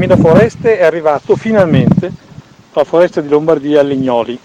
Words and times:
Cammino 0.00 0.16
Foreste 0.16 0.78
è 0.78 0.84
arrivato 0.84 1.36
finalmente 1.36 2.10
alla 2.72 2.84
foresta 2.86 3.20
di 3.20 3.28
Lombardia 3.28 3.80
a 3.80 3.82
Legnoli, 3.82 4.38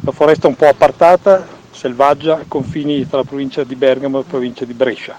una 0.00 0.10
foresta 0.10 0.48
un 0.48 0.56
po' 0.56 0.66
appartata, 0.66 1.46
selvaggia, 1.70 2.38
ai 2.38 2.48
confini 2.48 3.08
tra 3.08 3.18
la 3.18 3.22
provincia 3.22 3.62
di 3.62 3.76
Bergamo 3.76 4.18
e 4.18 4.22
la 4.22 4.28
provincia 4.28 4.64
di 4.64 4.72
Brescia. 4.72 5.16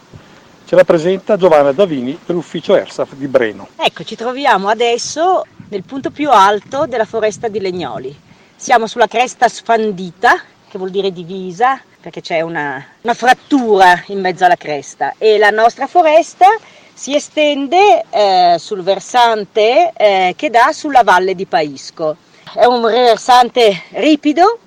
Ce 0.66 0.76
la 0.76 0.84
presenta 0.84 1.38
Giovanna 1.38 1.72
Davini 1.72 2.20
dell'ufficio 2.26 2.76
ERSAF 2.76 3.14
di 3.14 3.28
Breno. 3.28 3.70
Ecco, 3.78 4.04
ci 4.04 4.18
troviamo 4.18 4.68
adesso 4.68 5.46
nel 5.70 5.84
punto 5.86 6.12
più 6.12 6.30
alto 6.30 6.86
della 6.86 7.06
foresta 7.06 7.48
di 7.48 7.62
Legnoli. 7.62 8.14
Siamo 8.58 8.86
sulla 8.86 9.08
cresta 9.08 9.48
sfandita, 9.48 10.42
che 10.68 10.78
vuol 10.78 10.90
dire 10.90 11.10
divisa, 11.14 11.80
perché 12.02 12.20
c'è 12.20 12.42
una, 12.42 12.86
una 13.00 13.14
frattura 13.14 14.04
in 14.08 14.20
mezzo 14.20 14.44
alla 14.44 14.58
cresta 14.58 15.14
e 15.18 15.38
la 15.38 15.52
nostra 15.52 15.88
foresta 15.88 16.48
si 16.94 17.16
estende 17.16 18.06
eh, 18.10 18.56
sul 18.60 18.84
versante 18.84 19.92
eh, 19.96 20.34
che 20.38 20.50
dà 20.50 20.72
sulla 20.72 21.04
valle 21.04 21.36
di 21.36 21.46
Paisco. 21.46 22.18
È 22.54 22.66
un 22.66 22.82
versante 22.82 23.84
ripido, 23.94 24.60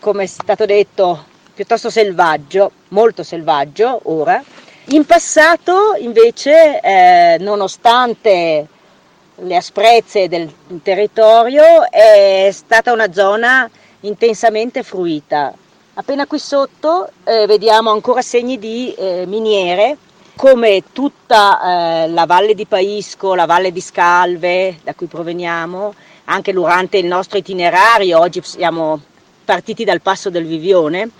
come 0.00 0.24
è 0.24 0.26
stato 0.26 0.66
detto, 0.66 1.24
piuttosto 1.54 1.88
selvaggio, 1.88 2.72
molto 2.88 3.22
selvaggio 3.22 4.00
ora. 4.04 4.42
In 4.86 5.06
passato 5.06 5.94
invece, 5.98 6.80
eh, 6.80 7.36
nonostante 7.38 8.66
le 9.36 9.56
asprezze 9.56 10.28
del 10.28 10.52
territorio 10.82 11.88
è 11.90 12.50
stata 12.52 12.92
una 12.92 13.12
zona 13.12 13.70
intensamente 14.00 14.82
fruita. 14.82 15.54
Appena 15.94 16.26
qui 16.26 16.38
sotto 16.38 17.10
eh, 17.24 17.46
vediamo 17.46 17.90
ancora 17.90 18.22
segni 18.22 18.58
di 18.58 18.92
eh, 18.94 19.24
miniere, 19.26 19.96
come 20.34 20.82
tutta 20.92 22.04
eh, 22.04 22.08
la 22.08 22.26
valle 22.26 22.54
di 22.54 22.66
Paisco, 22.66 23.34
la 23.34 23.46
valle 23.46 23.72
di 23.72 23.80
Scalve, 23.80 24.78
da 24.82 24.94
cui 24.94 25.06
proveniamo, 25.06 25.94
anche 26.24 26.52
durante 26.52 26.98
il 26.98 27.06
nostro 27.06 27.38
itinerario, 27.38 28.18
oggi 28.18 28.40
siamo 28.42 29.00
partiti 29.44 29.84
dal 29.84 30.00
passo 30.00 30.30
del 30.30 30.46
Vivione, 30.46 31.10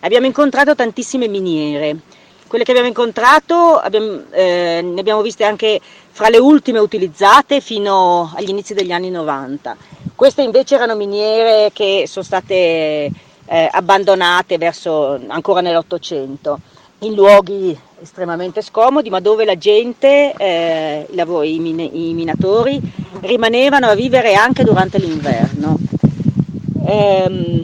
abbiamo 0.00 0.26
incontrato 0.26 0.74
tantissime 0.74 1.28
miniere. 1.28 1.96
Quelle 2.46 2.64
che 2.64 2.70
abbiamo 2.72 2.88
incontrato 2.88 3.78
abbiamo, 3.78 4.24
eh, 4.30 4.80
ne 4.82 5.00
abbiamo 5.00 5.22
viste 5.22 5.44
anche 5.44 5.80
fra 6.10 6.28
le 6.28 6.38
ultime 6.38 6.78
utilizzate 6.78 7.60
fino 7.60 8.30
agli 8.34 8.50
inizi 8.50 8.74
degli 8.74 8.92
anni 8.92 9.10
90. 9.10 9.76
Queste 10.14 10.42
invece 10.42 10.74
erano 10.74 10.94
miniere 10.94 11.70
che 11.72 12.04
sono 12.06 12.24
state 12.24 12.54
eh, 12.54 13.68
abbandonate 13.70 14.58
verso, 14.58 15.18
ancora 15.28 15.62
nell'Ottocento, 15.62 16.60
in 17.00 17.14
luoghi 17.14 17.76
estremamente 18.02 18.62
scomodi, 18.62 19.10
ma 19.10 19.20
dove 19.20 19.44
la 19.44 19.56
gente, 19.56 20.34
eh, 20.36 21.06
i, 21.08 21.14
lavori, 21.14 21.54
i, 21.54 21.58
min- 21.60 21.78
i, 21.80 22.12
minatori, 22.14 22.80
rimanevano 23.20 23.86
a 23.86 23.94
vivere 23.94 24.34
anche 24.34 24.64
durante 24.64 24.98
l'inverno. 24.98 25.78
Ehm, 26.84 27.62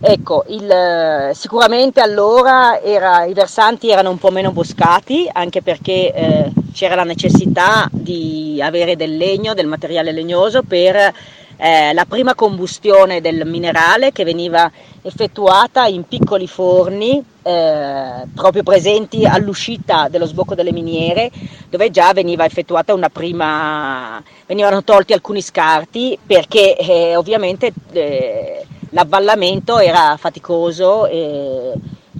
ecco, 0.00 0.44
il, 0.48 1.30
sicuramente 1.34 2.00
allora 2.00 2.80
era, 2.80 3.24
i 3.24 3.32
versanti 3.32 3.90
erano 3.90 4.10
un 4.10 4.18
po' 4.18 4.30
meno 4.30 4.50
boscati, 4.50 5.28
anche 5.32 5.62
perché 5.62 6.12
eh, 6.12 6.52
c'era 6.72 6.96
la 6.96 7.04
necessità 7.04 7.88
di 7.92 8.60
avere 8.62 8.96
del 8.96 9.16
legno, 9.16 9.54
del 9.54 9.66
materiale 9.66 10.10
legnoso 10.10 10.62
per 10.62 11.14
eh, 11.60 11.92
la 11.92 12.06
prima 12.06 12.34
combustione 12.34 13.20
del 13.20 13.46
minerale 13.46 14.12
che 14.12 14.24
veniva 14.24 14.70
effettuata 15.02 15.84
in 15.86 16.04
piccoli 16.04 16.46
forni 16.46 17.22
eh, 17.42 18.26
proprio 18.34 18.62
presenti 18.62 19.26
all'uscita 19.26 20.08
dello 20.08 20.24
sbocco 20.24 20.54
delle 20.54 20.72
miniere 20.72 21.30
dove 21.68 21.90
già 21.90 22.12
veniva 22.14 22.46
effettuata 22.46 22.94
una 22.94 23.10
prima 23.10 24.22
venivano 24.46 24.82
tolti 24.82 25.12
alcuni 25.12 25.42
scarti 25.42 26.18
perché 26.26 26.76
eh, 26.76 27.16
ovviamente 27.16 27.72
eh, 27.92 28.66
l'avvallamento 28.90 29.78
era 29.78 30.16
faticoso 30.16 31.06
e 31.06 31.72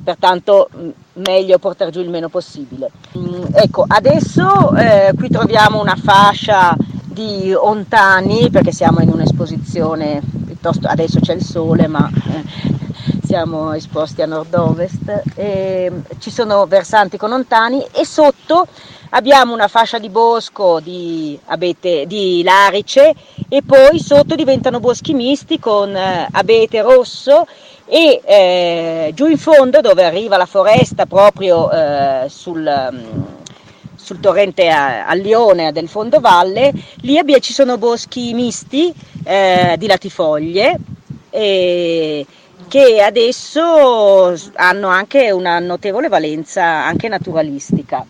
pertanto 0.04 0.68
meglio 1.14 1.58
portare 1.58 1.90
giù 1.90 2.00
il 2.00 2.08
meno 2.08 2.28
possibile. 2.28 2.90
Mm, 3.16 3.44
ecco, 3.52 3.84
adesso 3.86 4.74
eh, 4.76 5.12
qui 5.16 5.28
troviamo 5.28 5.80
una 5.80 5.96
fascia 5.96 6.74
di 7.10 7.52
ontani 7.52 8.50
perché 8.50 8.72
siamo 8.72 9.00
in 9.00 9.10
un'esposizione 9.10 10.20
piuttosto 10.46 10.86
adesso 10.86 11.20
c'è 11.20 11.34
il 11.34 11.42
sole 11.42 11.86
ma 11.86 12.08
eh, 12.08 12.44
siamo 13.24 13.72
esposti 13.72 14.22
a 14.22 14.26
nord-ovest 14.26 15.22
e 15.34 15.90
ci 16.18 16.30
sono 16.30 16.66
versanti 16.66 17.16
con 17.16 17.32
ontani 17.32 17.84
e 17.92 18.04
sotto 18.04 18.66
abbiamo 19.10 19.52
una 19.52 19.68
fascia 19.68 19.98
di 19.98 20.08
bosco 20.08 20.80
di, 20.80 21.38
abete, 21.46 22.06
di 22.06 22.42
larice 22.42 23.14
e 23.48 23.62
poi 23.62 23.98
sotto 23.98 24.34
diventano 24.34 24.80
boschi 24.80 25.14
misti 25.14 25.58
con 25.58 25.94
eh, 25.94 26.28
abete 26.30 26.80
rosso 26.82 27.46
e 27.86 28.20
eh, 28.24 29.10
giù 29.14 29.26
in 29.26 29.38
fondo 29.38 29.80
dove 29.80 30.04
arriva 30.04 30.36
la 30.36 30.46
foresta 30.46 31.06
proprio 31.06 31.70
eh, 31.70 32.26
sul, 32.28 32.64
um, 32.64 33.39
sul, 34.00 34.20
torrente 34.20 34.68
a, 34.68 35.06
a, 35.06 35.14
Lione 35.14 35.72
del 35.72 35.88
fondovalle, 35.88 36.72
lì 37.02 37.18
abbia, 37.18 37.38
ci 37.38 37.52
sono 37.52 37.78
boschi 37.78 38.32
misti 38.34 38.92
eh, 39.24 39.74
di 39.78 39.86
latifoglie 39.86 40.76
e, 41.30 42.26
che 42.68 43.02
adesso 43.02 44.34
hanno 44.54 44.88
anche 44.88 45.30
una 45.30 45.58
notevole 45.58 46.08
valenza 46.08 46.64
anche 46.64 47.08
naturalistica. 47.08 48.04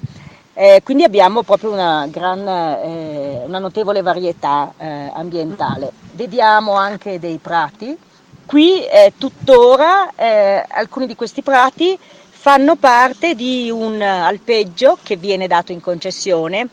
Eh, 0.52 0.82
quindi 0.84 1.04
abbiamo 1.04 1.42
proprio 1.42 1.72
una, 1.72 2.06
gran, 2.10 2.46
eh, 2.46 3.42
una 3.46 3.58
notevole 3.58 4.02
varietà 4.02 4.72
eh, 4.76 5.10
ambientale. 5.14 5.90
Vediamo 6.12 6.74
anche 6.74 7.18
dei 7.18 7.38
prati. 7.38 7.96
Qui 8.44 8.84
eh, 8.84 9.14
tuttora 9.16 10.10
eh, 10.14 10.62
alcuni 10.68 11.06
di 11.06 11.14
questi 11.14 11.40
prati 11.40 11.98
fanno 12.40 12.76
parte 12.76 13.34
di 13.34 13.70
un 13.70 14.00
alpeggio 14.00 14.96
che 15.02 15.16
viene 15.16 15.46
dato 15.46 15.72
in 15.72 15.80
concessione 15.80 16.68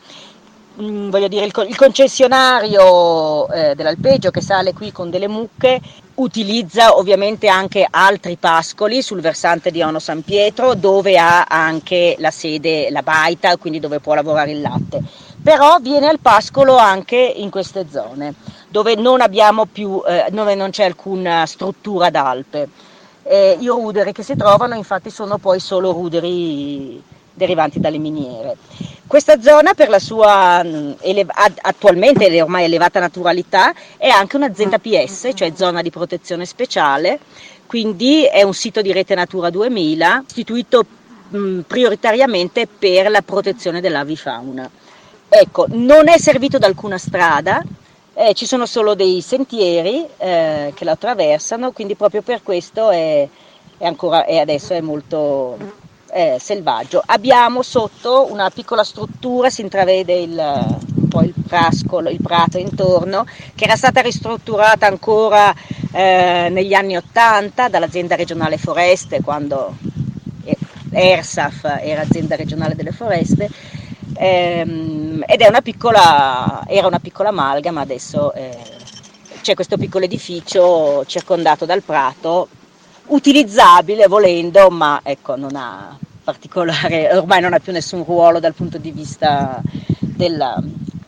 Mm, 0.80 1.10
voglio 1.10 1.26
dire, 1.26 1.44
il, 1.44 1.76
concessionario 1.76 3.48
eh, 3.50 3.74
dell'alpeggio 3.74 4.30
che 4.30 4.40
sale 4.40 4.72
qui 4.72 4.92
con 4.92 5.10
delle 5.10 5.26
mucche 5.26 5.80
utilizza 6.14 6.96
ovviamente 6.96 7.48
anche 7.48 7.84
altri 7.88 8.36
pascoli 8.36 9.02
sul 9.02 9.20
versante 9.20 9.72
di 9.72 9.82
Ono 9.82 9.98
San 9.98 10.22
Pietro 10.22 10.74
dove 10.74 11.18
ha 11.18 11.46
anche 11.48 12.14
la 12.18 12.30
sede, 12.30 12.90
la 12.90 13.02
baita, 13.02 13.56
quindi 13.56 13.80
dove 13.80 13.98
può 13.98 14.14
lavorare 14.14 14.52
il 14.52 14.60
latte. 14.60 15.02
Però 15.42 15.78
viene 15.80 16.06
al 16.06 16.20
pascolo 16.20 16.76
anche 16.76 17.16
in 17.16 17.50
queste 17.50 17.86
zone 17.90 18.34
dove 18.68 18.94
non, 18.94 19.20
più, 19.72 20.00
eh, 20.06 20.26
dove 20.30 20.54
non 20.54 20.70
c'è 20.70 20.84
alcuna 20.84 21.44
struttura 21.46 22.08
d'alpe. 22.10 22.68
Eh, 23.30 23.58
I 23.60 23.66
ruderi 23.66 24.12
che 24.12 24.22
si 24.22 24.36
trovano 24.36 24.74
infatti 24.74 25.10
sono 25.10 25.36
poi 25.36 25.60
solo 25.60 25.92
ruderi 25.92 27.02
derivanti 27.34 27.78
dalle 27.78 27.98
miniere. 27.98 28.56
Questa 29.06 29.40
zona 29.40 29.74
per 29.74 29.90
la 29.90 29.98
sua 29.98 30.62
mm, 30.64 30.92
attualmente 31.60 32.40
ormai 32.40 32.64
elevata 32.64 33.00
naturalità 33.00 33.74
è 33.98 34.08
anche 34.08 34.36
un'azienda 34.36 34.78
PS, 34.78 35.30
cioè 35.34 35.52
zona 35.54 35.82
di 35.82 35.90
protezione 35.90 36.46
speciale, 36.46 37.18
quindi 37.66 38.24
è 38.24 38.42
un 38.42 38.54
sito 38.54 38.80
di 38.80 38.92
rete 38.92 39.14
Natura 39.14 39.50
2000 39.50 40.24
istituito 40.26 40.84
mh, 41.28 41.38
mm, 41.38 41.60
prioritariamente 41.60 42.66
per 42.66 43.10
la 43.10 43.20
protezione 43.20 43.82
dell'avifauna. 43.82 44.70
Ecco, 45.28 45.66
non 45.68 46.08
è 46.08 46.18
servito 46.18 46.56
da 46.56 46.66
alcuna 46.66 46.96
strada, 46.96 47.62
eh, 48.18 48.34
ci 48.34 48.46
sono 48.46 48.66
solo 48.66 48.96
dei 48.96 49.20
sentieri 49.20 50.04
eh, 50.16 50.72
che 50.74 50.84
lo 50.84 50.90
attraversano, 50.90 51.70
quindi 51.70 51.94
proprio 51.94 52.20
per 52.20 52.42
questo 52.42 52.90
è, 52.90 53.28
è 53.78 53.86
ancora, 53.86 54.24
e 54.24 54.40
adesso 54.40 54.72
è 54.72 54.80
molto 54.80 55.56
eh, 56.10 56.36
selvaggio. 56.40 57.00
Abbiamo 57.06 57.62
sotto 57.62 58.26
una 58.28 58.50
piccola 58.50 58.82
struttura, 58.82 59.50
si 59.50 59.60
intravede 59.60 60.14
il, 60.14 60.32
il 61.22 61.34
frascolo, 61.46 62.08
il 62.08 62.20
prato 62.20 62.58
intorno, 62.58 63.24
che 63.54 63.64
era 63.64 63.76
stata 63.76 64.00
ristrutturata 64.00 64.88
ancora 64.88 65.54
eh, 65.92 66.48
negli 66.50 66.74
anni 66.74 66.96
Ottanta 66.96 67.68
dall'azienda 67.68 68.16
regionale 68.16 68.58
foreste, 68.58 69.20
quando 69.20 69.76
ERSAF 70.98 71.78
era 71.80 72.02
azienda 72.02 72.36
regionale 72.36 72.74
delle 72.74 72.92
foreste, 72.92 73.48
ehm, 74.14 75.24
ed 75.26 75.40
una 75.48 75.60
piccola, 75.62 76.64
era 76.66 76.86
una 76.86 76.98
piccola 76.98 77.28
amalgama, 77.28 77.80
adesso 77.80 78.32
eh, 78.34 78.56
c'è 79.40 79.54
questo 79.54 79.76
piccolo 79.76 80.04
edificio 80.04 81.04
circondato 81.06 81.64
dal 81.64 81.82
prato, 81.82 82.48
utilizzabile 83.06 84.06
volendo, 84.06 84.68
ma 84.70 85.00
ecco, 85.02 85.36
non 85.36 85.54
ha 85.54 85.96
particolare, 86.22 87.08
ormai 87.16 87.40
non 87.40 87.54
ha 87.54 87.58
più 87.58 87.72
nessun 87.72 88.04
ruolo 88.04 88.40
dal 88.40 88.54
punto 88.54 88.78
di 88.78 88.90
vista 88.90 89.62
della 89.98 90.62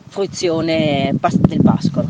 fruizione 0.07 1.13
del 1.19 1.61
pascolo. 1.61 2.07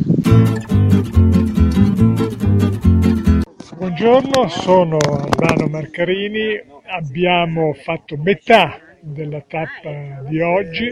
Buongiorno, 4.01 4.47
sono 4.47 4.97
Albano 4.97 5.67
Marcarini, 5.67 6.59
abbiamo 6.87 7.71
fatto 7.73 8.17
metà 8.17 8.79
della 8.99 9.41
tappa 9.41 10.23
di 10.27 10.41
oggi, 10.41 10.89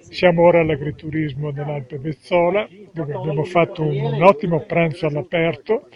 siamo 0.00 0.42
ora 0.42 0.58
all'agriturismo 0.58 1.52
dell'Alpe 1.52 1.98
Vezzola 1.98 2.68
dove 2.92 3.14
abbiamo 3.14 3.44
fatto 3.44 3.84
un 3.84 4.20
ottimo 4.24 4.58
pranzo 4.58 5.06
all'aperto. 5.06 5.86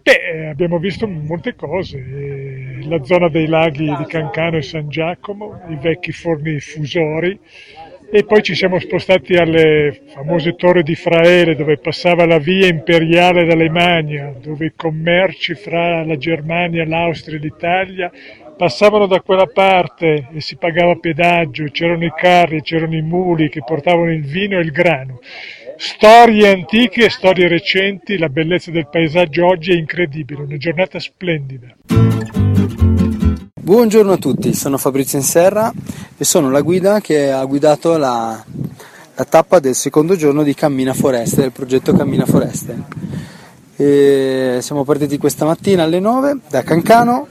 Beh, 0.00 0.50
abbiamo 0.50 0.78
visto 0.78 1.08
molte 1.08 1.56
cose, 1.56 2.78
la 2.82 3.02
zona 3.02 3.28
dei 3.28 3.48
laghi 3.48 3.92
di 3.92 4.04
Cancano 4.06 4.58
e 4.58 4.62
San 4.62 4.88
Giacomo, 4.88 5.60
i 5.70 5.74
vecchi 5.74 6.12
forni 6.12 6.60
fusori 6.60 7.36
e 8.12 8.24
poi 8.24 8.42
ci 8.42 8.56
siamo 8.56 8.80
spostati 8.80 9.34
alle 9.34 10.02
famose 10.12 10.54
torri 10.56 10.82
di 10.82 10.96
Fraele 10.96 11.54
dove 11.54 11.78
passava 11.78 12.26
la 12.26 12.38
via 12.38 12.66
imperiale 12.66 13.44
d'Alemagna, 13.44 14.34
dove 14.40 14.66
i 14.66 14.72
commerci 14.74 15.54
fra 15.54 16.04
la 16.04 16.16
Germania, 16.16 16.84
l'Austria 16.84 17.36
e 17.36 17.40
l'Italia 17.40 18.10
passavano 18.56 19.06
da 19.06 19.20
quella 19.20 19.46
parte 19.46 20.28
e 20.34 20.40
si 20.40 20.56
pagava 20.56 20.96
pedaggio, 20.96 21.64
c'erano 21.70 22.04
i 22.04 22.12
carri, 22.14 22.60
c'erano 22.62 22.96
i 22.96 23.00
muli 23.00 23.48
che 23.48 23.62
portavano 23.64 24.12
il 24.12 24.26
vino 24.26 24.58
e 24.58 24.62
il 24.62 24.70
grano. 24.70 25.20
Storie 25.76 26.48
antiche 26.48 27.08
storie 27.08 27.48
recenti, 27.48 28.18
la 28.18 28.28
bellezza 28.28 28.70
del 28.70 28.88
paesaggio 28.90 29.46
oggi 29.46 29.72
è 29.72 29.76
incredibile, 29.76 30.42
una 30.42 30.58
giornata 30.58 30.98
splendida. 30.98 31.74
Buongiorno 33.62 34.12
a 34.12 34.16
tutti, 34.16 34.54
sono 34.54 34.78
Fabrizio 34.78 35.18
Inserra 35.18 35.70
e 36.16 36.24
sono 36.24 36.50
la 36.50 36.62
guida 36.62 37.00
che 37.00 37.30
ha 37.30 37.44
guidato 37.44 37.98
la, 37.98 38.42
la 39.14 39.24
tappa 39.26 39.60
del 39.60 39.74
secondo 39.74 40.16
giorno 40.16 40.42
di 40.42 40.54
Cammina 40.54 40.94
Foreste, 40.94 41.42
del 41.42 41.52
progetto 41.52 41.92
Cammina 41.92 42.24
Foreste. 42.24 42.82
E 43.76 44.60
siamo 44.62 44.82
partiti 44.84 45.18
questa 45.18 45.44
mattina 45.44 45.82
alle 45.82 46.00
9 46.00 46.38
da 46.48 46.62
Cancano, 46.62 47.26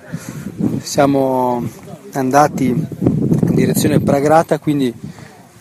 siamo 0.81 1.67
andati 2.11 2.67
in 2.67 3.55
direzione 3.55 3.99
Pragrata, 3.99 4.59
quindi 4.59 4.93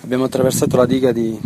abbiamo 0.03 0.25
attraversato 0.25 0.77
la 0.77 0.85
diga 0.85 1.13
di 1.13 1.41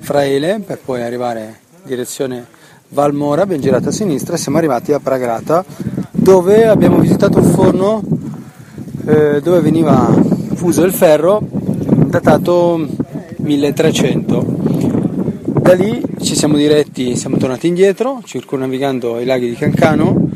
Fraele 0.00 0.58
per 0.58 0.80
poi 0.84 1.02
arrivare 1.02 1.60
in 1.70 1.82
direzione 1.84 2.44
Valmora, 2.88 3.42
abbiamo 3.42 3.62
girato 3.62 3.90
a 3.90 3.92
sinistra 3.92 4.34
e 4.34 4.38
siamo 4.38 4.58
arrivati 4.58 4.92
a 4.92 4.98
Pragrata 4.98 5.64
dove 6.10 6.66
abbiamo 6.66 6.98
visitato 6.98 7.38
un 7.38 7.44
forno 7.44 8.02
eh, 9.06 9.40
dove 9.40 9.60
veniva 9.60 10.12
fuso 10.54 10.82
il 10.82 10.92
ferro 10.92 11.40
datato 11.40 12.86
1300. 13.36 14.44
Da 15.60 15.74
lì 15.74 16.02
ci 16.20 16.34
siamo 16.34 16.56
diretti, 16.56 17.16
siamo 17.16 17.36
tornati 17.36 17.66
indietro 17.66 18.20
circonnavigando 18.24 19.20
i 19.20 19.24
laghi 19.24 19.48
di 19.48 19.54
Cancano 19.54 20.30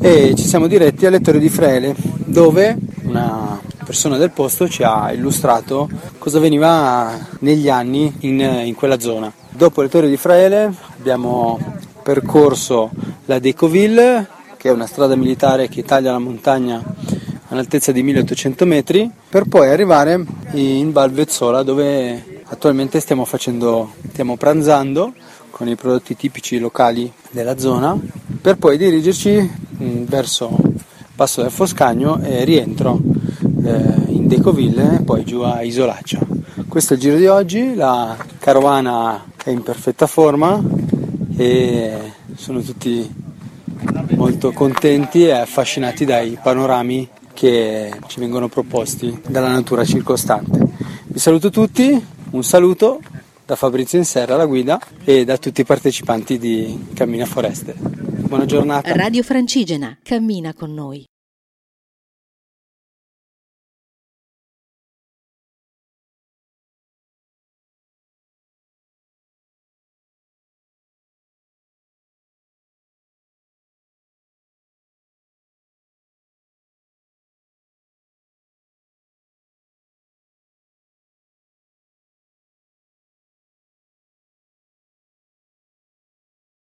e 0.00 0.34
ci 0.36 0.44
siamo 0.44 0.66
diretti 0.66 1.06
alle 1.06 1.20
torri 1.20 1.38
di 1.38 1.48
Fraele 1.48 1.94
dove 2.24 2.76
una 3.04 3.60
persona 3.84 4.16
del 4.16 4.30
posto 4.30 4.68
ci 4.68 4.82
ha 4.82 5.12
illustrato 5.12 5.88
cosa 6.18 6.38
veniva 6.38 7.12
negli 7.40 7.68
anni 7.68 8.12
in, 8.20 8.40
in 8.64 8.74
quella 8.74 8.98
zona. 8.98 9.32
Dopo 9.50 9.82
le 9.82 9.88
torri 9.88 10.08
di 10.08 10.16
Fraele 10.16 10.72
abbiamo 10.98 11.58
percorso 12.02 12.90
la 13.26 13.38
Decoville, 13.38 14.26
che 14.56 14.68
è 14.68 14.72
una 14.72 14.86
strada 14.86 15.14
militare 15.16 15.68
che 15.68 15.84
taglia 15.84 16.12
la 16.12 16.18
montagna 16.18 16.82
all'altezza 17.54 17.92
di 17.92 18.02
1800 18.02 18.66
metri, 18.66 19.08
per 19.28 19.44
poi 19.44 19.70
arrivare 19.70 20.22
in 20.52 20.90
Val 20.92 21.12
Vezzola 21.12 21.62
dove 21.62 22.42
attualmente 22.46 22.98
stiamo, 23.00 23.24
facendo, 23.24 23.92
stiamo 24.10 24.36
pranzando 24.36 25.12
con 25.50 25.68
i 25.68 25.76
prodotti 25.76 26.16
tipici 26.16 26.58
locali 26.58 27.10
della 27.30 27.56
zona, 27.56 27.96
per 28.40 28.56
poi 28.56 28.76
dirigerci 28.76 29.50
mm, 29.82 30.04
verso 30.04 30.56
Passo 31.14 31.42
del 31.42 31.52
Foscagno 31.52 32.20
e 32.20 32.44
rientro 32.44 33.00
eh, 33.64 33.82
in 34.08 34.26
Decoville 34.26 34.96
e 34.96 35.02
poi 35.02 35.24
giù 35.24 35.42
a 35.42 35.62
Isolaccia. 35.62 36.18
Questo 36.66 36.94
è 36.94 36.96
il 36.96 37.02
giro 37.02 37.16
di 37.16 37.26
oggi, 37.26 37.74
la 37.76 38.16
carovana 38.40 39.26
è 39.44 39.50
in 39.50 39.62
perfetta 39.62 40.08
forma 40.08 40.60
e 41.36 42.12
sono 42.34 42.60
tutti 42.62 43.22
molto 44.16 44.50
contenti 44.50 45.26
e 45.26 45.32
affascinati 45.32 46.04
dai 46.04 46.36
panorami 46.42 47.08
che 47.34 47.92
ci 48.06 48.20
vengono 48.20 48.48
proposti 48.48 49.20
dalla 49.26 49.50
natura 49.50 49.84
circostante. 49.84 50.66
Vi 51.06 51.18
saluto 51.18 51.50
tutti, 51.50 52.02
un 52.30 52.42
saluto 52.42 53.00
da 53.44 53.56
Fabrizio 53.56 53.98
Inserra, 53.98 54.36
la 54.36 54.46
guida, 54.46 54.80
e 55.04 55.24
da 55.24 55.36
tutti 55.36 55.60
i 55.60 55.64
partecipanti 55.64 56.38
di 56.38 56.86
Cammina 56.94 57.26
Foreste. 57.26 57.74
Buona 57.76 58.46
giornata. 58.46 58.94
Radio 58.94 59.22
Francigena, 59.22 59.98
cammina 60.02 60.54
con 60.54 60.72
noi. 60.72 61.04